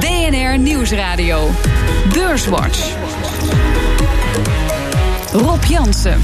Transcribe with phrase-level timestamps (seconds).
[0.00, 1.50] BNR Nieuwsradio.
[2.12, 2.96] Beurswatch.
[5.32, 6.22] Rob Jansen.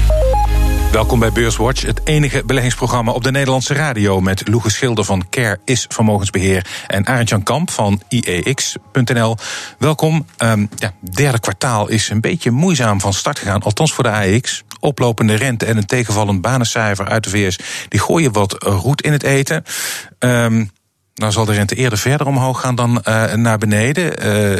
[0.91, 4.21] Welkom bij Beurswatch, het enige beleggingsprogramma op de Nederlandse radio...
[4.21, 6.65] met Loege Schilder van Care is Vermogensbeheer...
[6.87, 9.37] en Arend-Jan Kamp van IEX.nl.
[9.77, 10.25] Welkom.
[10.37, 14.63] Um, ja, derde kwartaal is een beetje moeizaam van start gegaan, althans voor de AEX.
[14.79, 17.59] Oplopende rente en een tegenvallend banencijfer uit de VS...
[17.89, 19.63] die gooien wat roet in het eten.
[20.19, 20.71] Um,
[21.13, 24.25] nou zal de rente eerder verder omhoog gaan dan uh, naar beneden.
[24.25, 24.59] Uh,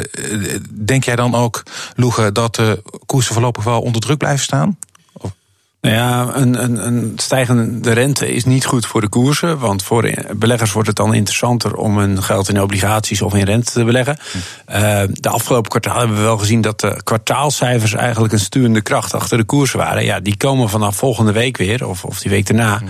[0.70, 1.62] denk jij dan ook,
[1.96, 4.78] Loege, dat de koersen voorlopig wel onder druk blijven staan?
[5.84, 9.58] Nou ja, een, een, een, stijgende rente is niet goed voor de koersen.
[9.58, 13.72] Want voor beleggers wordt het dan interessanter om hun geld in obligaties of in rente
[13.72, 14.16] te beleggen.
[14.68, 19.14] Uh, de afgelopen kwartaal hebben we wel gezien dat de kwartaalcijfers eigenlijk een sturende kracht
[19.14, 20.04] achter de koersen waren.
[20.04, 22.80] Ja, die komen vanaf volgende week weer, of, of die week daarna.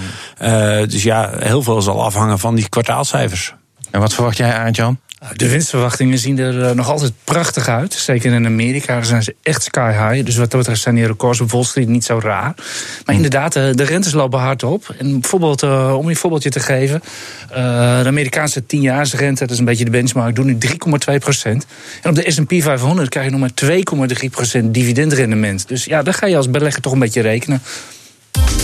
[0.43, 3.55] Uh, dus ja, heel veel zal afhangen van die kwartaalcijfers.
[3.91, 4.99] En wat verwacht jij, Arend-Jan?
[5.33, 7.93] De winstverwachtingen zien er eh, nog altijd prachtig uit.
[7.93, 10.27] Zeker in Amerika zijn ze echt sky high.
[10.27, 12.53] Dus wat dat betreft zijn die records op Wall Street niet zo raar.
[12.55, 13.13] Maar hm.
[13.13, 14.95] inderdaad, eh, de rentes lopen hard op.
[14.99, 17.03] En bijvoorbeeld, eh, om je een voorbeeldje te geven.
[17.49, 21.67] de Amerikaanse 10-jaarsrente, dat is een beetje de benchmark, doen nu 3,2 procent.
[22.03, 25.69] En op de S&P 500 krijg je nog maar 2,3 procent dividendrendement.
[25.69, 27.63] Dus ja, daar ga je als belegger toch een beetje rekenen.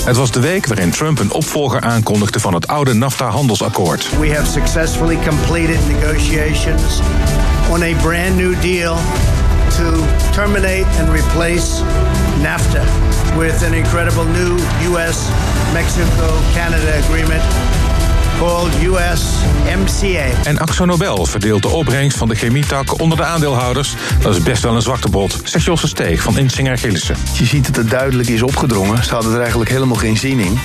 [0.05, 4.19] Het was de week waarin Trump een opvolger aankondigde van het oude NAFTA-handelsakkoord.
[4.19, 7.01] We have successfully completed negotiations
[7.71, 8.97] on a brand new deal
[9.77, 11.83] to terminate and replace
[12.43, 12.85] NAFTA
[13.39, 14.57] with an incredible new
[14.93, 15.29] US
[15.73, 17.43] Mexico Canada agreement
[18.41, 20.25] called USMCA.
[20.45, 23.95] En Axo Nobel verdeelt de opbrengst van de chemietak onder de aandeelhouders.
[24.23, 27.17] Dat is best wel een zwakte bot, zegt Josse Steeg van Insinger Gillissen.
[27.33, 29.05] Je ziet dat het duidelijk is opgedrongen.
[29.05, 30.59] Ze hadden er eigenlijk helemaal geen zin in.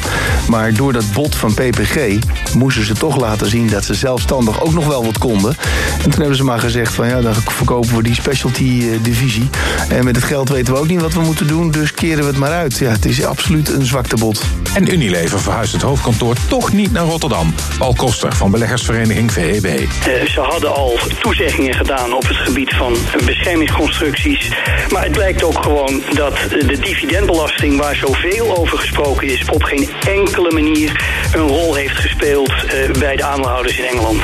[0.48, 2.20] Maar door dat bot van PPG
[2.54, 5.56] moesten ze toch laten zien dat ze zelfstandig ook nog wel wat konden.
[6.04, 9.50] En toen hebben ze maar gezegd van ja, dan verkopen we die specialty eh, divisie.
[9.90, 12.30] En met het geld weten we ook niet wat we moeten doen, dus keren we
[12.30, 12.78] het maar uit.
[12.78, 14.42] Ja, het is absoluut een zwaktebod.
[14.74, 17.54] En Unilever verhuist het hoofdkantoor toch niet naar Rotterdam.
[17.78, 19.66] Paul Koster van beleggersvereniging VEB.
[19.66, 22.96] Uh, ze hadden al toezeggingen gedaan op het gebied van
[23.26, 24.52] beschermingsconstructies.
[24.92, 29.90] Maar het blijkt ook gewoon dat de dividendbelasting, waar zoveel over gesproken is, op geen
[30.08, 34.22] enkele manier een rol heeft gespeeld uh, bij de aandeelhouders in Engeland.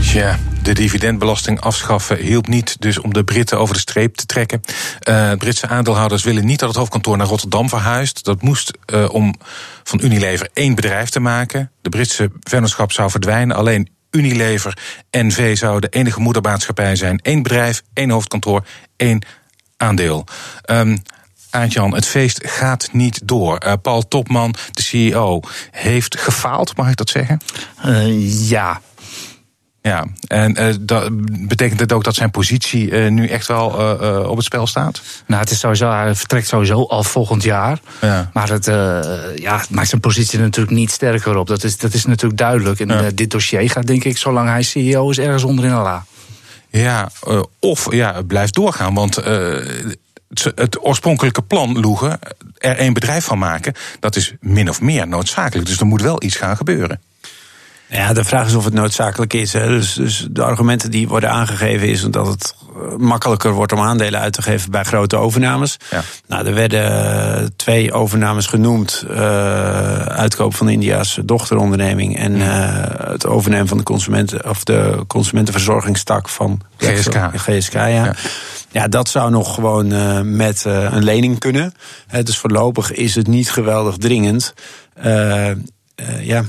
[0.00, 4.60] Tja, de dividendbelasting afschaffen hielp niet dus om de Britten over de streep te trekken.
[5.08, 8.24] Uh, Britse aandeelhouders willen niet dat het hoofdkantoor naar Rotterdam verhuist.
[8.24, 9.34] Dat moest uh, om
[9.82, 11.70] van Unilever één bedrijf te maken.
[11.80, 13.56] De Britse vennootschap zou verdwijnen.
[13.56, 14.78] Alleen Unilever
[15.10, 17.20] NV zou de enige moedermaatschappij zijn.
[17.22, 19.26] Eén bedrijf, één hoofdkantoor, één
[19.76, 20.26] aandeel.
[20.70, 21.02] Um,
[21.50, 23.62] Aantjan, het feest gaat niet door.
[23.66, 25.40] Uh, Paul Topman, de CEO,
[25.70, 27.40] heeft gefaald, mag ik dat zeggen?
[28.48, 28.80] Ja,
[29.82, 31.08] ja, en uh, dat,
[31.48, 35.02] betekent het ook dat zijn positie uh, nu echt wel uh, op het spel staat?
[35.26, 37.78] Nou, het is sowieso, hij vertrekt sowieso al volgend jaar.
[38.00, 38.30] Ja.
[38.32, 38.64] Maar het,
[39.34, 41.46] ja, het maakt zijn positie natuurlijk niet sterker op.
[41.46, 42.80] Dat is, dat is natuurlijk duidelijk.
[42.80, 43.10] En ja.
[43.14, 46.04] dit dossier gaat, denk ik, zolang hij CEO is, ergens onderin een la.
[46.70, 47.10] Ja,
[47.58, 48.94] of ja, het blijft doorgaan.
[48.94, 49.14] Want
[50.54, 52.18] het oorspronkelijke plan, Loegen,
[52.58, 55.66] er één bedrijf van maken, dat is min of meer noodzakelijk.
[55.66, 57.00] Dus er moet wel iets gaan gebeuren.
[57.92, 59.52] Ja, de vraag is of het noodzakelijk is.
[59.52, 59.66] Hè.
[59.66, 64.20] Dus, dus de argumenten die worden aangegeven is dat het eh, makkelijker wordt om aandelen
[64.20, 65.76] uit te geven bij grote overnames.
[65.90, 66.02] Ja.
[66.26, 69.16] Nou, er werden twee overnames genoemd: uh,
[70.02, 72.46] uitkoop van India's dochteronderneming en uh,
[72.98, 77.30] het overnemen van de consumenten of de consumentenverzorgingstak van GSK.
[77.34, 77.86] GSK ja.
[77.86, 78.14] ja.
[78.70, 81.74] Ja, dat zou nog gewoon uh, met uh, een lening kunnen.
[82.22, 84.54] dus voorlopig is het niet geweldig dringend.
[85.04, 85.50] Uh,
[86.20, 86.44] ja,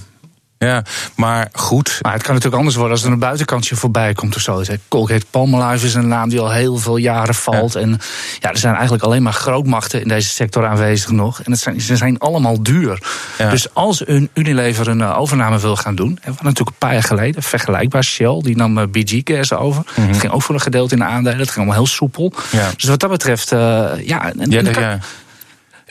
[0.65, 0.83] ja,
[1.15, 1.99] maar goed.
[2.01, 4.61] Maar het kan natuurlijk anders worden als er een buitenkantje voorbij komt of zo.
[4.87, 7.75] Colgate Palmolive is een naam die al heel veel jaren valt.
[7.75, 7.99] En
[8.39, 11.41] ja, er zijn eigenlijk alleen maar grootmachten in deze sector aanwezig nog.
[11.41, 13.01] En het zijn, ze zijn allemaal duur.
[13.49, 16.93] Dus als een Unilever een uh, overname wil gaan doen, hebben we natuurlijk een paar
[16.93, 19.83] jaar geleden, vergelijkbaar Shell, die nam uh, BG Gas over.
[19.95, 21.39] Mm Het ging ook voor een gedeelte in de aandelen.
[21.39, 22.33] Het ging allemaal heel soepel.
[22.51, 22.69] Ja.
[22.75, 23.59] Dus wat dat betreft, uh,
[24.05, 24.49] ja, en,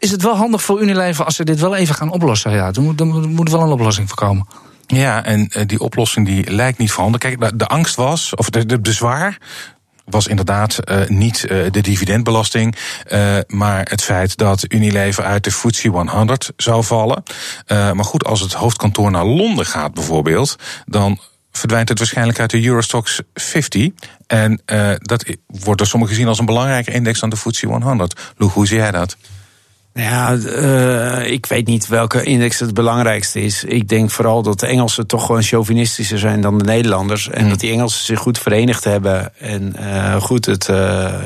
[0.02, 2.52] is het wel handig voor Unilever als ze dit wel even gaan oplossen.
[2.52, 4.46] Ja, dan, dan moet er wel een oplossing voor komen.
[4.86, 7.20] Ja, en eh, die oplossing die lijkt niet voorhanden.
[7.20, 9.38] Kijk, de angst was, of de bezwaar
[10.04, 12.76] was inderdaad uh, niet uh, de dividendbelasting,
[13.46, 17.22] maar het feit dat Unilever uit de FTSE 100 zou vallen.
[17.66, 20.56] maar goed, als het hoofdkantoor naar Londen gaat bijvoorbeeld,
[20.86, 21.20] dan
[21.52, 23.88] verdwijnt het waarschijnlijk uit de Eurostox 50.
[24.26, 24.60] En
[24.98, 28.32] dat wordt door sommigen gezien als een belangrijke index dan de FTSE 100.
[28.36, 29.16] Lou, hoe zie jij dat?
[29.94, 33.64] Ja, uh, ik weet niet welke index het belangrijkste is.
[33.64, 37.28] Ik denk vooral dat de Engelsen toch gewoon chauvinistischer zijn dan de Nederlanders.
[37.28, 37.48] En mm.
[37.48, 39.38] dat die Engelsen zich goed verenigd hebben.
[39.38, 40.76] En uh, goed het, uh,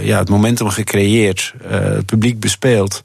[0.00, 1.54] ja, het momentum gecreëerd.
[1.68, 3.02] het publiek bespeeld.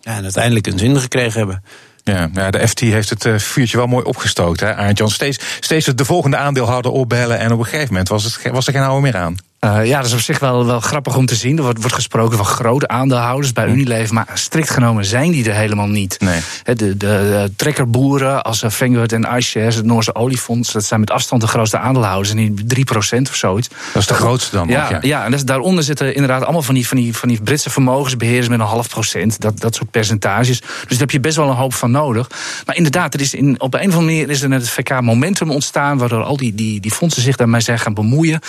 [0.00, 1.62] Ja, en uiteindelijk een zin gekregen hebben.
[2.04, 6.36] Ja, ja, de FT heeft het vuurtje wel mooi opgestookt, hè, Steeds, steeds de volgende
[6.36, 9.36] aandeelhouder opbellen en op een gegeven moment was, het, was er geen oude meer aan.
[9.64, 11.56] Uh, ja, dat is op zich wel, wel grappig om te zien.
[11.56, 15.54] Er wordt, wordt gesproken van grote aandeelhouders bij Unilever, maar strikt genomen zijn die er
[15.54, 16.20] helemaal niet.
[16.20, 16.40] Nee.
[16.64, 21.40] De, de, de trekkerboeren als Vanguard en iShares, het Noorse oliefonds, dat zijn met afstand
[21.42, 22.30] de grootste aandeelhouders.
[22.30, 23.68] En die 3% of zoiets.
[23.68, 24.98] Dat is de grootste dan ja, ook, ja.
[25.00, 28.60] Ja, en daaronder zitten inderdaad allemaal van die, van die, van die Britse vermogensbeheerders met
[28.60, 29.40] een half procent.
[29.40, 30.60] Dat, dat soort percentages.
[30.60, 32.30] Dus daar heb je best wel een hoop van nodig.
[32.66, 35.00] Maar inderdaad, er is in, op een of andere manier is er net het VK
[35.00, 38.40] momentum ontstaan, waardoor al die, die, die fondsen zich daarmee zijn gaan bemoeien.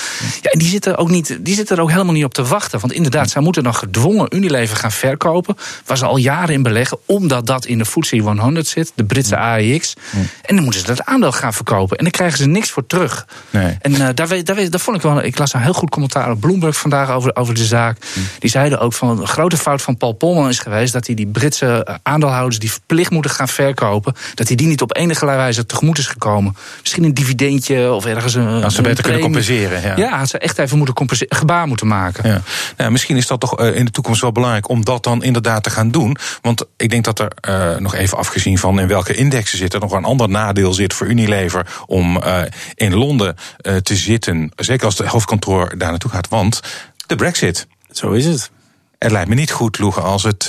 [0.41, 2.79] Ja, en die zitten ook niet, die zitten er ook helemaal niet op te wachten.
[2.79, 5.57] Want inderdaad, zij moeten dan gedwongen Unilever gaan verkopen.
[5.85, 9.37] Waar ze al jaren in beleggen, omdat dat in de FTSE 100 zit, de Britse
[9.37, 9.93] AEX.
[10.41, 11.97] En dan moeten ze dat aandeel gaan verkopen.
[11.97, 13.27] En dan krijgen ze niks voor terug.
[13.49, 13.77] Nee.
[13.81, 15.23] En uh, daar, daar, daar vond ik wel.
[15.23, 17.97] Ik las een heel goed commentaar op Bloomberg vandaag over, over de zaak.
[18.39, 21.27] Die zeiden ook van een grote fout van Paul Polman is geweest dat hij die
[21.27, 25.65] Britse eh, aandeelhouders die verplicht moeten gaan verkopen, dat hij die niet op enige wijze
[25.65, 26.55] tegemoet is gekomen.
[26.81, 28.63] Misschien een dividendje of ergens een.
[28.63, 29.81] Als ze beter kunnen compenseren.
[29.81, 30.92] Ja, ja ze echt even moeten
[31.27, 32.29] gebaar moeten maken.
[32.29, 32.41] Ja.
[32.77, 35.63] Nou, misschien is dat toch uh, in de toekomst wel belangrijk om dat dan inderdaad
[35.63, 36.17] te gaan doen.
[36.41, 39.91] Want ik denk dat er uh, nog even afgezien van in welke indexen zitten, nog
[39.91, 42.41] een ander nadeel zit voor Unilever om uh,
[42.75, 43.35] in Londen
[43.83, 44.51] te zitten.
[44.55, 46.27] Zeker als het hoofdkantoor daar naartoe gaat.
[46.27, 46.59] Want
[47.07, 47.67] de Brexit.
[47.91, 48.51] Zo is het.
[48.97, 50.45] Het lijkt me niet goed, Loegen, als, het,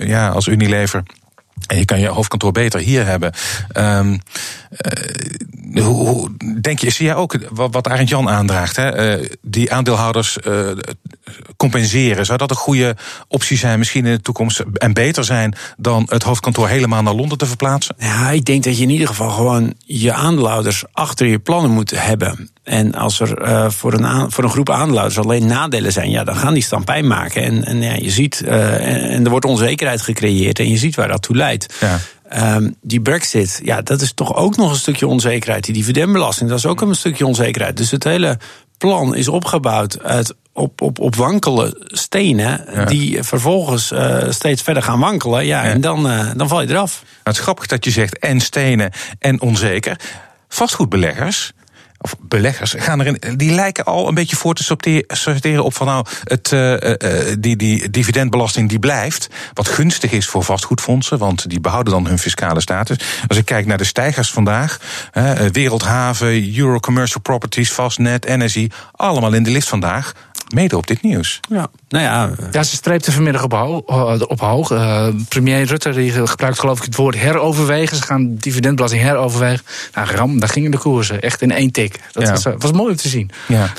[0.00, 1.02] ja, als Unilever
[1.66, 3.32] en je kan je hoofdkantoor beter hier hebben.
[3.76, 4.18] Um,
[5.72, 6.30] uh, hoe,
[6.60, 8.76] denk je, zie jij ook wat, wat Jan aandraagt?
[8.76, 9.18] Hè?
[9.18, 10.70] Uh, die aandeelhouders uh,
[11.56, 12.26] compenseren.
[12.26, 12.96] Zou dat een goede
[13.28, 14.64] optie zijn, misschien in de toekomst?
[14.74, 17.94] En beter zijn dan het hoofdkantoor helemaal naar Londen te verplaatsen?
[17.98, 21.90] Ja, ik denk dat je in ieder geval gewoon je aandeelhouders achter je plannen moet
[21.90, 22.50] hebben.
[22.64, 26.36] En als er uh, voor, een voor een groep aandeelhouders alleen nadelen zijn, ja, dan
[26.36, 27.42] gaan die stampijn maken.
[27.42, 31.08] En, en ja, je ziet, uh, en er wordt onzekerheid gecreëerd en je ziet waar
[31.08, 31.74] dat toe leidt.
[31.80, 31.98] Ja.
[32.56, 35.64] Um, die Brexit, ja, dat is toch ook nog een stukje onzekerheid.
[35.64, 37.76] Die dividendbelasting, dat is ook een stukje onzekerheid.
[37.76, 38.38] Dus het hele
[38.78, 42.84] plan is opgebouwd uit op, op, op wankele stenen, ja.
[42.84, 45.46] die vervolgens uh, steeds verder gaan wankelen.
[45.46, 45.70] Ja, ja.
[45.70, 47.00] en dan, uh, dan val je eraf.
[47.02, 49.96] Nou, het is grappig dat je zegt en stenen en onzeker.
[50.48, 51.52] Vastgoedbeleggers
[52.04, 56.06] of beleggers, gaan erin, die lijken al een beetje voor te sorteren op van nou,
[56.24, 56.76] het, uh,
[57.38, 59.28] die, die dividendbelasting die blijft.
[59.52, 62.96] Wat gunstig is voor vastgoedfondsen, want die behouden dan hun fiscale status.
[63.26, 64.78] Als ik kijk naar de stijgers vandaag,
[65.14, 70.12] uh, Wereldhaven, Euro Commercial Properties, Fastnet, Energy, allemaal in de lift vandaag
[70.54, 71.40] mede op dit nieuws.
[71.48, 72.30] Ja, nou ja.
[72.50, 73.80] Ja, ze streepte vanmiddag op, hoog.
[74.28, 74.70] Op hoog.
[74.70, 77.96] Uh, premier Rutte die gebruikt geloof ik het woord heroverwegen.
[77.96, 79.64] Ze gaan dividendbelasting heroverwegen.
[79.94, 82.00] Nou, ram, daar gingen de koersen echt in één tik.
[82.12, 82.30] Dat ja.
[82.30, 83.30] was, was, mooi om te zien.
[83.48, 83.72] Ja.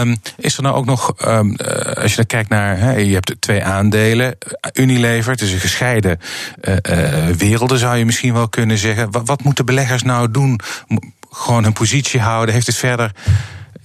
[0.00, 1.56] um, is er nou ook nog, um,
[1.94, 4.36] als je dan kijkt naar, he, je hebt twee aandelen.
[4.72, 6.20] Unilever, het is een gescheiden
[6.62, 9.10] uh, uh, werelden zou je misschien wel kunnen zeggen.
[9.10, 10.60] Wat, wat moeten beleggers nou doen?
[11.30, 12.54] Gewoon hun positie houden?
[12.54, 13.12] Heeft het verder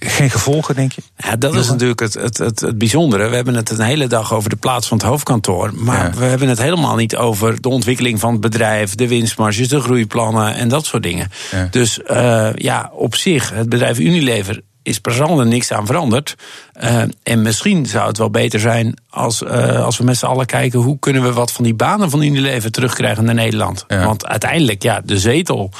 [0.04, 1.02] geen gevolgen, denk je?
[1.16, 3.28] Ja, dat is natuurlijk het, het, het, het, bijzondere.
[3.28, 5.70] We hebben het een hele dag over de plaats van het hoofdkantoor.
[5.74, 6.18] Maar ja.
[6.18, 10.54] we hebben het helemaal niet over de ontwikkeling van het bedrijf, de winstmarges, de groeiplannen
[10.54, 11.30] en dat soort dingen.
[11.50, 11.68] Ja.
[11.70, 16.34] Dus uh, ja, op zich, het bedrijf Unilever is per saldo niks aan veranderd.
[16.82, 20.46] Uh, en misschien zou het wel beter zijn als, uh, als we met z'n allen
[20.46, 23.84] kijken hoe kunnen we wat van die banen van Unilever terugkrijgen naar Nederland.
[23.88, 24.04] Ja.
[24.04, 25.70] Want uiteindelijk, ja, de zetel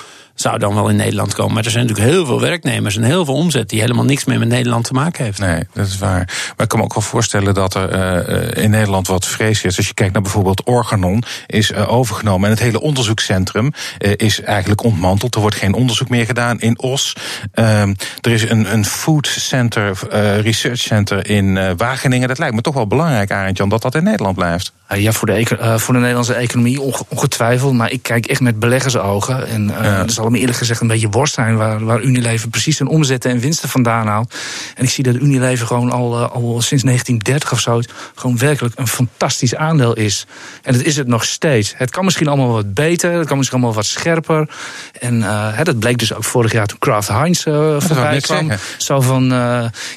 [0.43, 1.55] zou dan wel in Nederland komen.
[1.55, 4.39] Maar er zijn natuurlijk heel veel werknemers en heel veel omzet die helemaal niks meer
[4.39, 5.39] met Nederland te maken heeft.
[5.39, 6.25] Nee, dat is waar.
[6.57, 9.77] Maar ik kan me ook wel voorstellen dat er uh, in Nederland wat vrees is.
[9.77, 12.45] Als je kijkt naar bijvoorbeeld Organon, is uh, overgenomen.
[12.45, 15.35] En het hele onderzoekscentrum uh, is eigenlijk ontmanteld.
[15.35, 17.17] Er wordt geen onderzoek meer gedaan in Os.
[17.53, 17.97] er
[18.31, 19.99] is een, een food center,
[20.41, 22.29] research center in Wageningen.
[22.29, 24.73] Dat lijkt me toch wel belangrijk, Arend-Jan, dat dat in Nederland blijft.
[24.97, 27.73] Ja, voor de, voor de Nederlandse economie ongetwijfeld.
[27.73, 29.49] Maar ik kijk echt met beleggersogen.
[29.49, 29.99] En ja.
[29.99, 31.57] dat me eerlijk gezegd een beetje worst zijn...
[31.57, 34.35] waar, waar Unilever precies zijn omzetten en winsten vandaan haalt.
[34.75, 37.81] En ik zie dat Unilever gewoon al, al sinds 1930 of zo...
[38.15, 40.27] gewoon werkelijk een fantastisch aandeel is.
[40.63, 41.75] En dat is het nog steeds.
[41.77, 44.49] Het kan misschien allemaal wat beter, het kan misschien allemaal wat scherper.
[45.01, 48.51] En uh, dat bleek dus ook vorig jaar toen Kraft Heinz uh, voorbij kwam.
[48.77, 49.25] Zo van,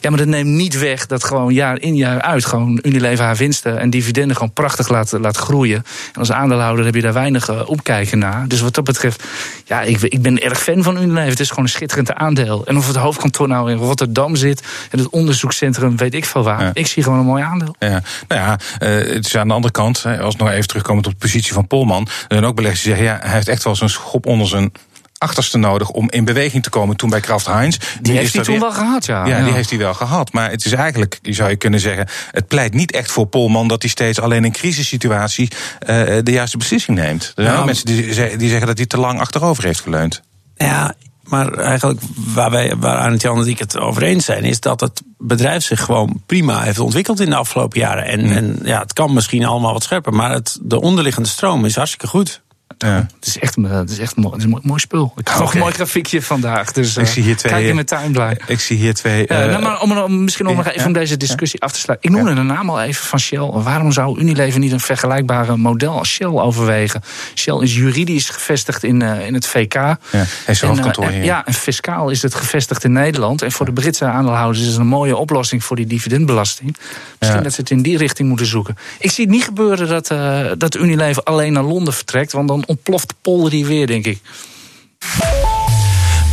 [0.02, 2.46] ja, maar dat neemt niet weg dat gewoon jaar in jaar uit...
[2.46, 5.84] gewoon Unilever haar winsten en dividenden gewoon prachtig laat, laat groeien.
[6.14, 8.48] En als aandeelhouder heb je daar weinig opkijken naar.
[8.48, 9.24] Dus wat dat betreft,
[9.66, 11.30] ja, ik, ik ben erg fan van Unilever.
[11.30, 12.66] Het is gewoon een schitterend aandeel.
[12.66, 16.72] En of het hoofdkantoor nou in Rotterdam zit en het onderzoekscentrum, weet ik veel waar.
[16.74, 17.76] Ik zie gewoon een mooi aandeel.
[17.80, 21.12] Ja, nou ja, uh, het is aan de andere kant, als nog even terugkomend op
[21.12, 22.02] de positie van Polman.
[22.02, 24.72] Er zijn ook beleggers die zeggen, ja, hij heeft echt wel zo'n schop onder zijn
[25.18, 27.78] achterste nodig om in beweging te komen toen bij Kraft Heinz.
[28.02, 29.26] Die heeft hij toen wel gehad, ja.
[29.26, 29.44] ja.
[29.44, 30.34] die heeft hij wel gehad.
[30.34, 33.82] Maar het is eigenlijk, zou je kunnen zeggen, het pleit niet echt voor Polman dat
[33.82, 35.88] hij steeds alleen in crisissituatie uh,
[36.24, 37.32] de juiste beslissing neemt.
[37.36, 40.22] Er zijn ook mensen die, die zeggen dat hij te lang achterover heeft geleund.
[40.56, 44.60] Ja, maar eigenlijk waar, wij, waar Arend Jan en ik het over eens zijn, is
[44.60, 48.06] dat het bedrijf zich gewoon prima heeft ontwikkeld in de afgelopen jaren.
[48.06, 51.76] En, en ja, het kan misschien allemaal wat scherper, maar het, de onderliggende stroom is
[51.76, 52.42] hartstikke goed.
[52.78, 53.08] Ja.
[53.16, 55.14] Het is echt, het is echt mooi, het is een mooi, spul.
[55.18, 56.72] Ik nog een mooi grafiekje vandaag.
[56.72, 58.38] Dus, ik zie hier twee, kijk in mijn tuin blij.
[58.48, 59.28] Ik zie hier twee.
[59.28, 62.10] Uh, nou, maar om, om, misschien om nog even om deze discussie af te sluiten.
[62.10, 63.50] Ik noemde de naam al even van Shell.
[63.52, 67.02] Waarom zou Unilever niet een vergelijkbare model als Shell overwegen?
[67.36, 69.74] Shell is juridisch gevestigd in, in het VK.
[69.74, 71.24] Ja, heeft zijn hoofdkantoor hier.
[71.24, 73.42] Ja, en fiscaal is het gevestigd in Nederland.
[73.42, 76.78] En voor de Britse aandeelhouders is het een mooie oplossing voor die dividendbelasting.
[77.20, 78.78] Misschien dat ze het in die richting moeten zoeken.
[79.00, 82.32] Ik zie het niet gebeuren dat, uh, dat Unilever alleen naar Londen vertrekt.
[82.32, 84.20] Want dan ontploft de polder hier weer, denk ik.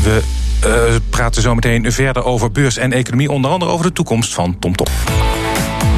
[0.02, 0.22] We
[0.66, 3.30] uh, praten zo meteen verder over beurs en economie.
[3.30, 4.86] Onder andere over de toekomst van TomTom.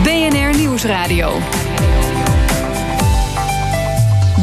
[0.02, 1.38] BNR Nieuwsradio.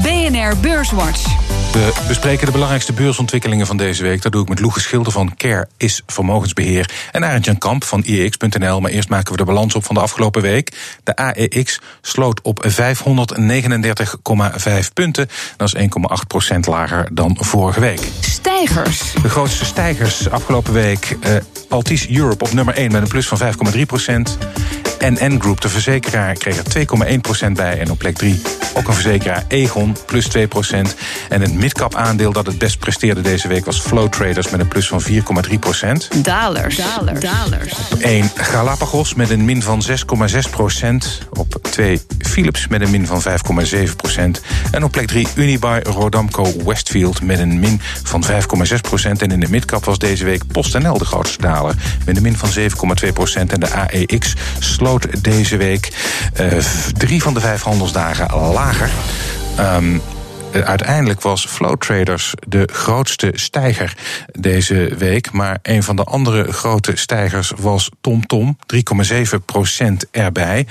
[0.03, 1.40] BNR Beurswatch.
[1.71, 4.21] We bespreken de belangrijkste beursontwikkelingen van deze week.
[4.21, 6.89] Dat doe ik met Loege Schilder van Care is Vermogensbeheer.
[7.11, 8.79] En Arend Kamp van IEX.nl.
[8.79, 10.71] Maar eerst maken we de balans op van de afgelopen week.
[11.03, 12.73] De AEX sloot op 539,5
[14.93, 15.29] punten.
[15.57, 15.87] Dat is
[16.53, 18.07] 1,8% lager dan vorige week.
[18.19, 19.13] Stijgers.
[19.21, 21.17] De grootste stijgers afgelopen week.
[21.25, 21.35] Uh,
[21.69, 23.39] Altis Europe op nummer 1 met een plus van
[23.73, 24.37] 5,3 procent.
[24.99, 26.87] NN Group, de verzekeraar, kreeg er
[27.45, 27.79] 2,1% bij.
[27.79, 28.41] En op plek 3
[28.73, 30.31] ook een verzekeraar, Egon, plus 2%.
[31.29, 34.67] En het midcap aandeel dat het best presteerde deze week was Flow Traders met een
[34.67, 35.11] plus van 4,3%.
[36.21, 36.75] Dalers.
[36.75, 37.19] Dalers.
[37.19, 37.73] Dalers.
[37.91, 41.27] Op 1 Galapagos met een min van 6,6%.
[41.29, 44.21] Op 2 Philips met een min van 5,7%.
[44.71, 48.31] En op plek 3 Unibuy Rodamco Westfield met een min van 5,6%.
[49.17, 51.75] En in de midcap was deze week PostNL de grootste daler
[52.05, 52.63] met een min van 7,2%.
[53.47, 55.93] En de AEX sloot deze week
[56.39, 56.57] uh,
[56.97, 58.89] drie van de vijf handelsdagen lager.
[59.59, 60.01] Um,
[60.51, 63.97] uiteindelijk was Flow Traders de grootste stijger
[64.39, 65.31] deze week.
[65.31, 70.67] Maar een van de andere grote stijgers was TomTom, 3,7% erbij.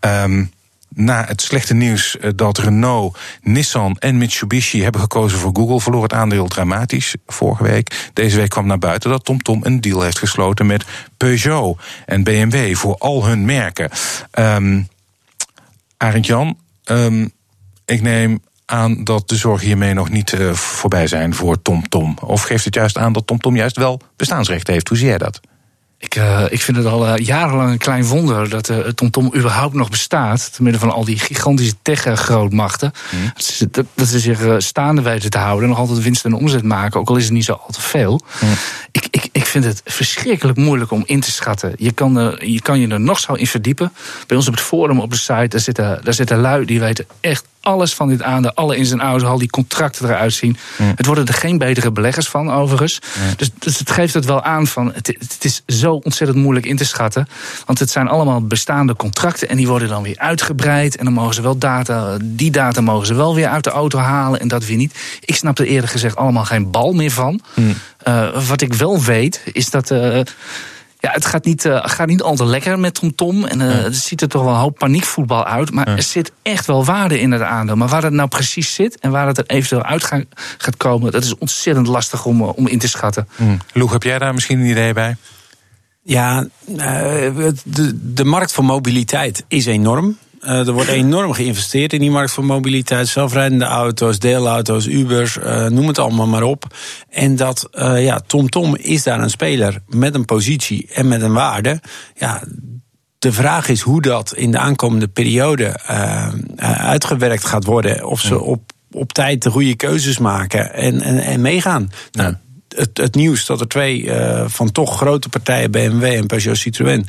[0.00, 0.50] Um,
[0.94, 6.02] na het slechte nieuws eh, dat Renault, Nissan en Mitsubishi hebben gekozen voor Google, verloor
[6.02, 8.10] het aandeel dramatisch vorige week.
[8.12, 10.84] Deze week kwam naar buiten dat TomTom een deal heeft gesloten met
[11.16, 13.90] Peugeot en BMW voor al hun merken.
[14.38, 14.88] Um,
[15.96, 17.32] Arend Jan, um,
[17.84, 18.40] ik neem
[18.72, 22.16] aan dat de zorgen hiermee nog niet uh, voorbij zijn voor TomTom.
[22.20, 24.88] Of geeft het juist aan dat TomTom juist wel bestaansrecht heeft?
[24.88, 25.40] Hoe zie jij dat?
[25.98, 29.90] Ik, uh, ik vind het al uh, jarenlang een klein wonder dat TomTom überhaupt nog
[29.90, 30.52] bestaat.
[30.52, 32.92] Te midden van al die gigantische tech-grootmachten.
[33.10, 33.30] Mm.
[33.34, 36.34] Dat, ze, dat, dat, ze zich staande weten te houden en nog altijd winst en
[36.34, 37.00] omzet maken.
[37.00, 38.20] Ook al is het niet zo al te veel.
[38.40, 38.48] Mm.
[38.90, 41.72] Ik, ik, ik vind het verschrikkelijk moeilijk om in te schatten.
[41.76, 43.92] Je kan, er, je kan je er nog zo in verdiepen.
[44.26, 47.06] Bij ons op het forum op de site, daar zitten, daar zitten lui die weten
[47.20, 50.56] echt alles van dit aan, de alle in zijn oude, al die contracten eruit zien.
[50.76, 52.98] Het worden er geen betere beleggers van, overigens.
[53.36, 56.76] Dus, dus, het geeft het wel aan van, het, het, is zo ontzettend moeilijk in
[56.76, 57.28] te schatten.
[57.66, 60.96] Want het zijn allemaal bestaande contracten en die worden dan weer uitgebreid.
[60.96, 63.98] En dan mogen ze wel data, die data mogen ze wel weer uit de auto
[63.98, 64.98] halen en dat weer niet.
[65.20, 67.40] Ik snap er eerlijk gezegd allemaal geen bal meer van.
[68.08, 69.90] Uh, wat ik wel weet, is dat...
[69.90, 70.20] Uh,
[70.98, 73.44] ja, het gaat niet, uh, gaat niet altijd lekker met TomTom.
[73.44, 73.76] En uh, ja.
[73.76, 75.70] het ziet er toch wel een hoop paniekvoetbal uit.
[75.70, 75.96] Maar ja.
[75.96, 77.76] er zit echt wel waarde in het aandeel.
[77.76, 80.24] Maar waar het nou precies zit en waar het er eventueel uit gaat,
[80.58, 81.12] gaat komen...
[81.12, 83.28] dat is ontzettend lastig om, om in te schatten.
[83.36, 83.58] Mm.
[83.72, 85.16] Loeg, heb jij daar misschien een idee bij?
[86.02, 90.18] Ja, de, de markt voor mobiliteit is enorm.
[90.44, 93.08] Uh, er wordt enorm geïnvesteerd in die markt voor mobiliteit.
[93.08, 96.64] Zelfrijdende auto's, deelauto's, Ubers, uh, noem het allemaal maar op.
[97.08, 101.32] En dat, uh, ja, TomTom is daar een speler met een positie en met een
[101.32, 101.80] waarde.
[102.14, 102.42] Ja,
[103.18, 105.80] de vraag is hoe dat in de aankomende periode
[106.56, 108.06] uitgewerkt gaat worden.
[108.06, 111.90] Of ze op, op tijd de goede keuzes maken en, en, en meegaan.
[112.12, 112.34] Nou,
[112.76, 117.06] het, het, nieuws dat er twee uh, van toch grote partijen, BMW en Peugeot Citroën,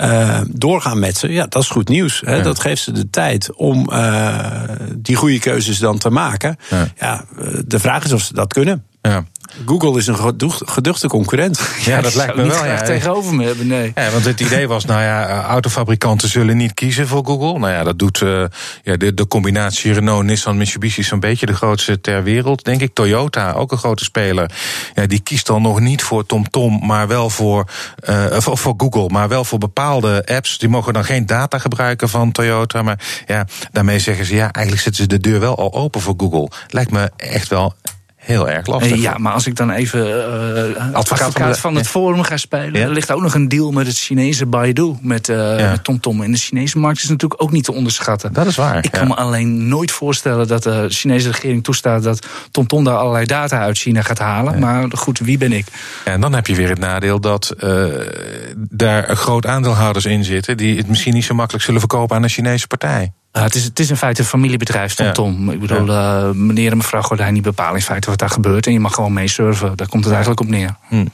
[0.00, 1.32] uh, doorgaan met ze.
[1.32, 2.22] Ja, dat is goed nieuws.
[2.24, 2.34] Hè?
[2.34, 2.42] Ja.
[2.42, 4.62] Dat geeft ze de tijd om uh,
[4.96, 6.56] die goede keuzes dan te maken.
[6.70, 6.88] Ja.
[7.00, 7.24] ja.
[7.66, 8.84] de vraag is of ze dat kunnen.
[9.06, 9.24] Ja.
[9.66, 11.60] Google is een geduchte concurrent.
[11.84, 12.64] Ja, dat lijkt me wel.
[12.64, 12.82] Ja.
[12.82, 13.92] tegenover me hebben, nee.
[13.94, 17.58] Ja, want het idee was, nou ja, autofabrikanten zullen niet kiezen voor Google.
[17.58, 18.44] Nou ja, dat doet uh,
[18.82, 22.94] ja, de, de combinatie Renault, Nissan, Mitsubishi zo'n beetje de grootste ter wereld, denk ik.
[22.94, 24.50] Toyota, ook een grote speler.
[24.94, 27.64] Ja, die kiest dan nog niet voor TomTom, Tom, maar wel voor,
[28.08, 30.58] uh, voor, voor Google, maar wel voor bepaalde apps.
[30.58, 32.82] Die mogen dan geen data gebruiken van Toyota.
[32.82, 36.14] Maar ja, daarmee zeggen ze, ja, eigenlijk zetten ze de deur wel al open voor
[36.16, 36.50] Google.
[36.68, 37.74] Lijkt me echt wel
[38.26, 39.00] heel erg lastig.
[39.00, 42.74] Ja, maar als ik dan even uh, advocaat van, van het forum ga spelen...
[42.74, 46.22] er ligt ook nog een deal met het Chinese Baidu, met, uh, met TomTom.
[46.22, 48.32] En de Chinese markt is natuurlijk ook niet te onderschatten.
[48.32, 48.84] Dat is waar.
[48.84, 52.02] Ik kan me alleen nooit voorstellen dat de Chinese regering toestaat...
[52.02, 54.58] dat TomTom daar allerlei data uit China gaat halen.
[54.58, 55.66] Maar goed, wie ben ik?
[56.04, 57.84] en dan heb je weer het nadeel dat uh,
[58.68, 60.56] daar groot aandeelhouders in zitten...
[60.56, 63.12] die het misschien niet zo makkelijk zullen verkopen aan een Chinese partij.
[63.36, 65.50] Uh, het, is, het is in feite een familiebedrijf, Tom Tom.
[65.50, 68.66] Ik bedoel, uh, meneer en mevrouw Gordijn niet bepalen in feite wat daar gebeurt.
[68.66, 69.76] En je mag gewoon meesurfen.
[69.76, 70.76] Daar komt het eigenlijk op neer.
[70.88, 71.06] Hm.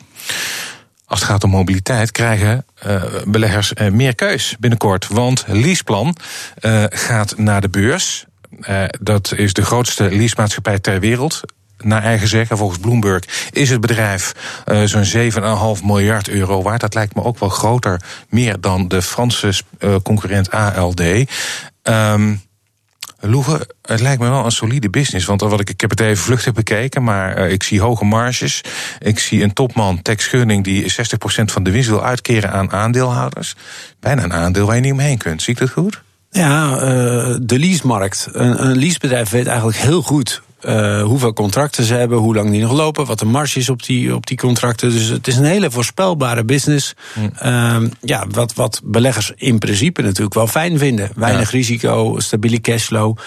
[1.06, 5.08] Als het gaat om mobiliteit krijgen uh, beleggers meer keus binnenkort.
[5.08, 6.16] Want Leaseplan
[6.88, 8.24] gaat naar de beurs.
[9.00, 11.42] dat is de grootste leasemaatschappij ter wereld
[11.84, 14.34] naar eigen zeggen, volgens Bloomberg, is het bedrijf
[14.66, 15.32] uh, zo'n
[15.78, 16.80] 7,5 miljard euro waard.
[16.80, 21.02] Dat lijkt me ook wel groter, meer dan de Franse uh, concurrent ALD.
[21.82, 22.40] Um,
[23.82, 25.26] het lijkt me wel een solide business.
[25.26, 28.60] Want wat ik, ik heb het even vluchtig bekeken, maar uh, ik zie hoge marges.
[28.98, 30.94] Ik zie een topman, Tex Gunning, die 60%
[31.44, 33.54] van de winst wil uitkeren aan aandeelhouders.
[34.00, 35.42] Bijna een aandeel waar je niet omheen kunt.
[35.42, 36.02] Zie ik dat goed?
[36.30, 38.28] Ja, uh, de leasemarkt.
[38.32, 42.60] Een, een leasebedrijf weet eigenlijk heel goed uh, hoeveel contracten ze hebben, hoe lang die
[42.60, 44.90] nog lopen, wat de marge is op die, op die contracten.
[44.90, 46.94] Dus het is een hele voorspelbare business.
[47.14, 47.30] Mm.
[47.42, 51.10] Uh, ja, wat, wat beleggers in principe natuurlijk wel fijn vinden.
[51.14, 53.18] Weinig risico, stabiele cashflow.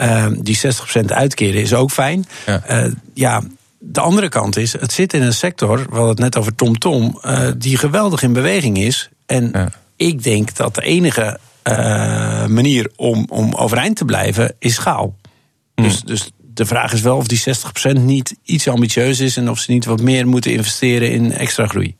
[0.00, 0.58] Uh, die
[1.00, 2.24] 60% uitkeren is ook fijn.
[2.46, 2.84] Ja.
[2.84, 3.42] Uh, ja.
[3.78, 7.12] De andere kant is, het zit in een sector, we hadden het net over TomTom,
[7.12, 9.08] Tom, uh, die geweldig in beweging is.
[9.26, 9.70] En ja.
[9.96, 11.38] ik denk dat de enige
[11.68, 15.14] uh, manier om, om overeind te blijven is schaal.
[15.74, 15.84] Mm.
[15.84, 17.42] Dus, dus de vraag is wel of die
[17.98, 21.66] 60% niet iets ambitieus is en of ze niet wat meer moeten investeren in extra
[21.66, 21.96] groei.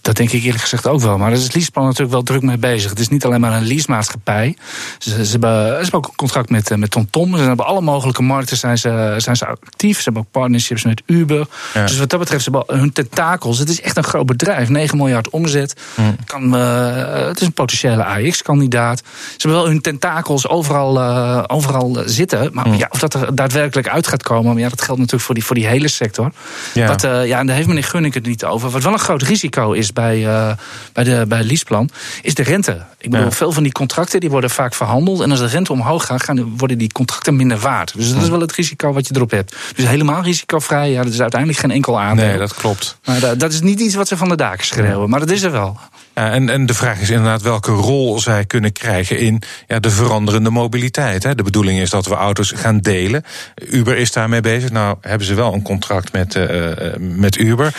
[0.00, 1.18] Dat, denk ik eerlijk gezegd ook wel.
[1.18, 2.90] Maar daar is het leaseplan natuurlijk wel druk mee bezig.
[2.90, 4.56] Het is niet alleen maar een leasemaatschappij.
[4.98, 7.36] Ze, ze, hebben, ze hebben ook een contract met, eh, met TomTom.
[7.36, 9.96] Ze hebben alle mogelijke markten zijn ze, zijn ze actief.
[9.96, 11.46] Ze hebben ook partnerships met Uber.
[11.72, 13.58] Dus wat dat betreft, ze hebben hun tentakels.
[13.58, 14.68] Het is echt een groot bedrijf.
[14.68, 15.80] 9 miljard omzet.
[15.94, 16.16] Hmm.
[16.26, 18.98] Kan, uh, het is een potentiële AX-kandidaat.
[18.98, 22.50] Ze hebben wel hun tentakels overal, uh, overal zitten.
[22.52, 22.74] Maar hmm.
[22.74, 24.56] ja, of dat er daadwerkelijk uit gaat komen...
[24.56, 26.32] ja, dat geldt natuurlijk voor die, voor die hele sector.
[26.74, 26.86] Ja.
[26.86, 28.70] Wat, ja, en daar heeft meneer Gunning het niet over.
[28.70, 30.52] Wat wel een groot risico is bij, uh,
[30.92, 31.90] bij, de, bij Leaseplan,
[32.22, 32.82] is de rente.
[32.98, 35.20] Ik bedoel, veel van die contracten die worden vaak verhandeld.
[35.20, 37.92] En als de rente omhoog gaat, gaan, worden die contracten minder waard.
[37.96, 39.56] Dus dat is wel het risico wat je erop hebt.
[39.74, 42.26] Dus helemaal risicovrij, ja, dat is uiteindelijk geen enkel aandeel.
[42.26, 42.98] Nee, dat klopt.
[43.04, 45.42] Maar dat, dat is niet iets wat ze van de daken schreeuwen, maar dat is
[45.42, 45.78] er wel.
[46.14, 49.90] Ja, en, en de vraag is inderdaad welke rol zij kunnen krijgen in ja, de
[49.90, 51.22] veranderende mobiliteit.
[51.22, 51.34] Hè.
[51.34, 53.24] De bedoeling is dat we auto's gaan delen.
[53.70, 54.70] Uber is daarmee bezig.
[54.70, 57.74] Nou, hebben ze wel een contract met, uh, met Uber.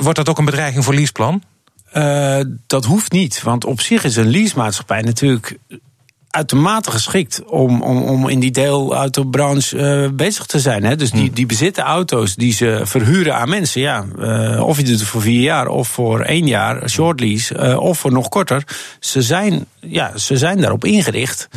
[0.00, 1.42] wordt dat ook een bedreiging voor Leaseplan?
[2.66, 5.58] Dat hoeft niet, want op zich is een leasemaatschappij natuurlijk
[6.30, 10.84] uitermate geschikt om, om, om in die deelautobranche uh, bezig te zijn.
[10.84, 10.96] Hè?
[10.96, 11.34] Dus die, hmm.
[11.34, 13.80] die bezitten auto's die ze verhuren aan mensen.
[13.80, 17.54] Ja, uh, of je doet het voor vier jaar of voor één jaar, short lease,
[17.54, 18.64] uh, of voor nog korter.
[19.00, 21.48] Ze zijn, ja, ze zijn daarop ingericht.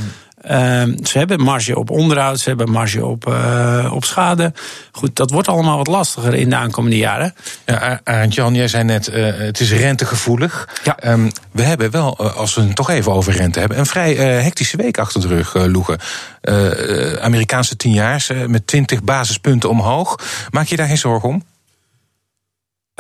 [0.49, 4.53] Uh, ze hebben marge op onderhoud, ze hebben marge op, uh, op schade.
[4.91, 7.33] Goed, dat wordt allemaal wat lastiger in de aankomende jaren.
[7.65, 10.69] Ja, Arend Jan, jij zei net, uh, het is rentegevoelig.
[10.83, 11.11] Ja.
[11.11, 14.77] Um, we hebben wel, als we het toch even over rente hebben, een vrij hectische
[14.77, 15.99] week achter de rug, Loegen.
[17.21, 20.15] Amerikaanse tienjaars met 20 basispunten omhoog.
[20.49, 21.43] Maak je daar geen zorgen om?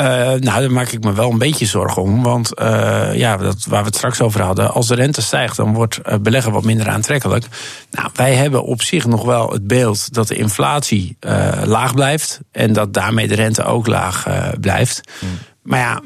[0.01, 2.23] Uh, nou, daar maak ik me wel een beetje zorgen om.
[2.23, 4.73] Want uh, ja, dat, waar we het straks over hadden.
[4.73, 7.45] Als de rente stijgt, dan wordt uh, beleggen wat minder aantrekkelijk.
[7.91, 11.17] Nou, wij hebben op zich nog wel het beeld dat de inflatie
[11.63, 12.39] laag blijft.
[12.51, 14.27] En dat daarmee de rente ook laag
[14.59, 15.01] blijft.
[15.19, 15.29] Hmm.
[15.61, 16.01] Maar ja,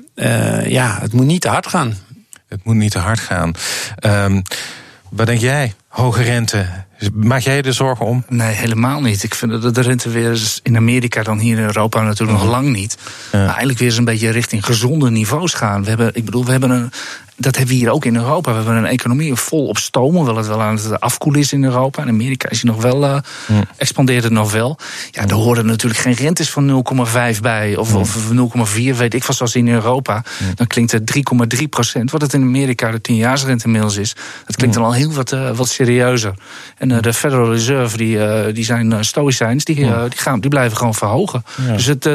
[0.65, 1.97] ja, het moet niet te hard gaan.
[2.47, 3.53] Het moet niet te hard gaan.
[4.05, 4.41] Um,
[5.09, 5.73] wat denk jij?
[5.87, 6.65] Hoge rente,
[7.13, 8.23] Maak jij je er zorgen om?
[8.27, 9.23] Nee, helemaal niet.
[9.23, 12.69] Ik vind dat de rente weer in Amerika dan hier in Europa natuurlijk nog lang
[12.69, 12.97] niet.
[13.31, 15.83] Maar eigenlijk weer eens een beetje richting gezonde niveaus gaan.
[15.83, 16.91] We hebben, ik bedoel, we hebben een
[17.37, 18.51] dat hebben we hier ook in Europa.
[18.51, 21.63] We hebben een economie vol op stoom, hoewel het wel aan het afkoelen is in
[21.63, 22.01] Europa.
[22.01, 23.17] In Amerika is hij nog wel, uh,
[23.77, 24.77] expandeert het nog wel.
[25.11, 26.83] Ja, daar horen natuurlijk geen rentes van
[27.35, 27.75] 0,5 bij.
[27.75, 28.17] Of, of
[28.73, 30.23] 0,4, weet ik van zoals in Europa.
[30.55, 31.21] Dan klinkt het
[31.57, 32.11] 3,3 procent.
[32.11, 34.15] Wat het in Amerika de 10-jaarsrente inmiddels is.
[34.45, 36.33] Dat klinkt dan al heel wat, uh, wat serieuzer.
[36.77, 38.19] En uh, de Federal Reserve, die,
[38.53, 41.43] die zijn stoïcijns, die, die, gaan, die blijven gewoon verhogen.
[41.67, 42.09] Dus het,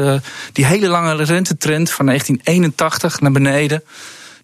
[0.52, 3.82] die hele lange rentetrend van 1981 naar beneden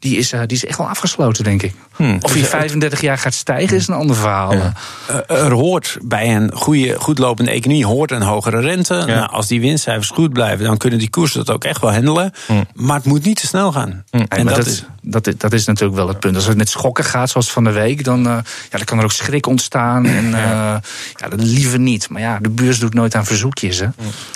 [0.09, 1.75] die is, uh, die is echt wel afgesloten, denk ik.
[1.97, 2.19] Hmm.
[2.21, 4.53] Of hij 35 jaar gaat stijgen, is een ander verhaal.
[4.53, 4.73] Ja.
[5.11, 8.95] Uh, er hoort bij een goede, goed lopende economie hoort een hogere rente.
[8.95, 9.05] Ja.
[9.07, 12.33] Nou, als die winstcijfers goed blijven, dan kunnen die koersen dat ook echt wel handelen.
[12.47, 12.66] Hmm.
[12.75, 14.05] Maar het moet niet te snel gaan.
[14.11, 14.25] Hmm.
[14.29, 16.35] En dat, dat, is, dat, dat, is natuurlijk wel het punt.
[16.35, 18.33] Als het met schokken gaat, zoals van de week, dan, uh,
[18.71, 20.07] ja, dan kan er ook schrik ontstaan.
[20.16, 20.81] En ja.
[21.14, 22.09] ja, dat liever niet.
[22.09, 23.79] Maar ja, de beurs doet nooit aan verzoekjes.
[23.79, 23.87] Hè?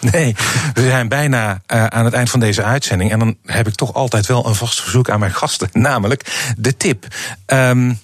[0.01, 0.35] Nee,
[0.75, 3.11] we zijn bijna aan het eind van deze uitzending.
[3.11, 5.60] En dan heb ik toch altijd wel een vast verzoek aan mijn gasten.
[5.73, 7.07] Namelijk de tip.
[7.47, 7.99] Um,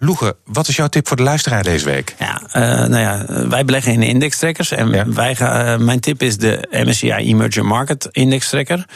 [0.00, 2.14] Loege, wat is jouw tip voor de luisteraar deze week?
[2.18, 4.70] Ja, uh, nou ja, wij beleggen in indextrekkers.
[4.70, 5.08] En ja.
[5.08, 8.86] wij gaan, uh, mijn tip is de MSCI Emerging Market Index Tracker.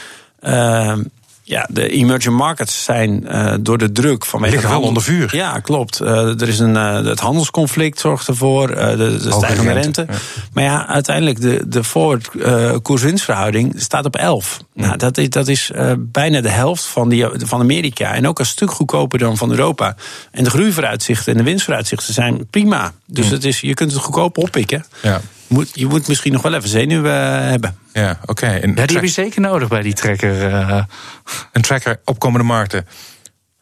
[0.40, 0.98] Uh,
[1.53, 5.37] ja, de emerging markets zijn uh, door de druk van liggen wel onder vuur.
[5.37, 6.01] Ja, klopt.
[6.01, 10.07] Uh, er is een uh, het handelsconflict zorgt ervoor, de, de stijgende rente.
[10.09, 10.17] Ja.
[10.53, 12.31] Maar ja, uiteindelijk de de forward
[12.83, 14.61] koerswinstverhouding staat op 11.
[14.75, 14.87] Ja.
[14.87, 18.47] Nou, dat is dat is bijna de helft van die van Amerika en ook een
[18.47, 19.97] stuk goedkoper dan van Europa.
[20.31, 22.93] En de groeivooruitzichten en de winstvooruitzichten zijn prima.
[23.07, 24.85] Dus het is je kunt het goedkoop oppikken.
[25.03, 25.21] Ja
[25.53, 27.77] moet, je moet misschien nog wel even zenuwen hebben.
[27.93, 28.31] Ja, oké.
[28.31, 28.61] Okay.
[28.61, 30.51] Ja, die heb je zeker nodig bij die tracker.
[30.51, 30.83] Uh...
[31.53, 32.87] Een tracker opkomende markten.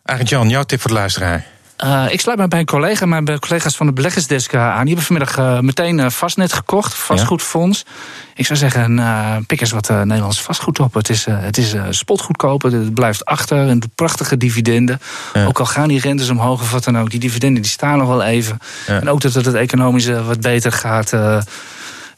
[0.02, 1.46] Arend Jan, jouw tip voor de luisteraar.
[1.84, 4.84] Uh, ik sluit me bij een collega, mijn collega's van de beleggersdesk aan.
[4.84, 7.84] Die hebben vanmiddag uh, meteen vastnet gekocht, vastgoedfonds.
[7.86, 7.92] Ja.
[8.34, 10.94] Ik zou zeggen, uh, pik eens wat Nederlands vastgoed op.
[10.94, 13.56] Het is, het is spotgoedkoop, het blijft achter.
[13.56, 15.00] Een prachtige dividenden.
[15.32, 15.44] Ja.
[15.44, 17.10] Ook al gaan die rentes omhoog of wat dan ook.
[17.10, 18.58] Die dividenden die staan nog wel even.
[18.86, 19.00] Ja.
[19.00, 21.40] En ook dat het economische wat beter gaat uh,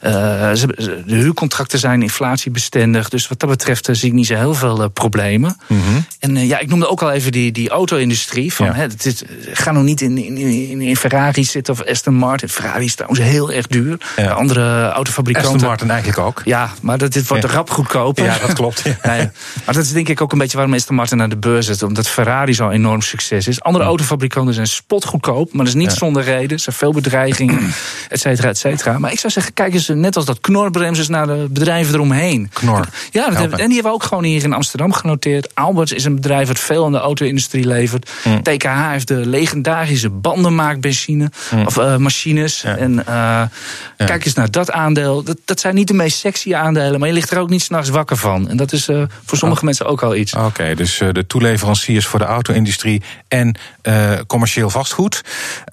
[0.03, 3.09] de huurcontracten zijn inflatiebestendig.
[3.09, 5.57] Dus wat dat betreft zie ik niet zo heel veel uh, problemen.
[5.67, 6.05] Mm -hmm.
[6.19, 8.53] En ja, ik noemde ook al even die, die auto-industrie.
[8.53, 8.73] Van, ja.
[8.73, 12.49] hè, dit, ga nou niet in, in, in, in, Ferrari zitten of Aston Martin.
[12.49, 13.97] Ferrari is trouwens heel erg duur.
[14.15, 14.31] Ja.
[14.31, 15.51] andere autofabrikanten.
[15.51, 16.41] Aston Martin eigenlijk ook.
[16.45, 17.49] Ja, maar dat, dit wordt ja.
[17.49, 18.23] rap goedkoper.
[18.23, 18.83] Ja, dat klopt.
[19.03, 19.29] nee,
[19.65, 21.83] maar dat is denk ik ook een beetje waarom Aston Martin naar de beurs zit.
[21.83, 23.61] Omdat Ferrari zo'n enorm succes is.
[23.61, 25.53] Andere autofabrikanten zijn spotgoedkoop.
[25.53, 26.51] Maar dat is niet zonder reden.
[26.51, 27.73] Er zijn veel bedreigingen,
[28.09, 28.99] et cetera, et cetera.
[28.99, 32.49] Maar ik zou zeggen, kijk eens net als dat knorbremsers naar de bedrijven eromheen.
[32.53, 32.87] Knor.
[33.11, 35.55] Ja, dat hebben, en die hebben we ook gewoon hier in Amsterdam genoteerd.
[35.55, 38.11] Alberts is een bedrijf dat veel aan de auto-industrie levert.
[38.23, 38.43] Mm.
[38.43, 41.65] TKH heeft de legendarische bandenmaakbenzine mm.
[41.65, 42.61] of uh, machines.
[42.61, 42.77] Ja.
[42.77, 43.49] En uh, ja.
[43.97, 45.23] kijk eens naar dat aandeel.
[45.23, 47.89] Dat, dat zijn niet de meest sexy aandelen, maar je ligt er ook niet s'nachts
[47.89, 48.49] wakker van.
[48.49, 49.65] En dat is uh, voor sommige oh.
[49.65, 50.33] mensen ook al iets.
[50.33, 53.57] Oké, okay, dus de toeleveranciers voor de auto-industrie en
[54.27, 55.21] commercieel vastgoed.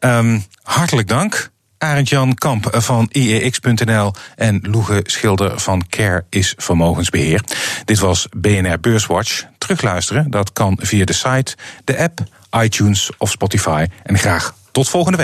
[0.00, 1.50] Um, hartelijk dank.
[1.80, 7.42] Arend-Jan Kamp van IEX.nl en Loege Schilder van Care is Vermogensbeheer.
[7.84, 9.44] Dit was BNR Beurswatch.
[9.58, 12.20] Terugluisteren, dat kan via de site, de app,
[12.62, 13.86] iTunes of Spotify.
[14.02, 15.18] En graag tot volgende week.